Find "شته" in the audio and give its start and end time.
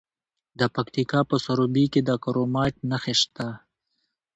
3.21-3.47